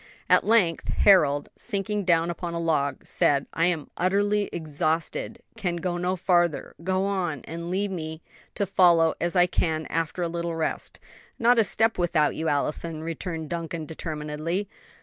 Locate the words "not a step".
11.37-11.99